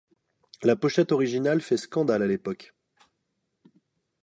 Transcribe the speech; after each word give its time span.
La 0.63 0.75
pochette 0.75 1.11
originale 1.11 1.61
fait 1.61 1.77
scandale 1.77 2.23
à 2.23 2.25
l'époque. 2.25 2.73